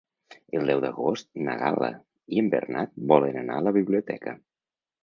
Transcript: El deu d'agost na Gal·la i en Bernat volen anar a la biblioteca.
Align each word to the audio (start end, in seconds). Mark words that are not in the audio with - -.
El 0.59 0.63
deu 0.71 0.79
d'agost 0.85 1.29
na 1.49 1.55
Gal·la 1.61 1.91
i 2.37 2.43
en 2.45 2.51
Bernat 2.57 2.99
volen 3.13 3.41
anar 3.45 3.61
a 3.61 3.69
la 3.69 3.79
biblioteca. 3.79 4.41